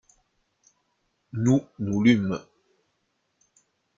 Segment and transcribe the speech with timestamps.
[1.31, 2.39] Nous, nous lûmes.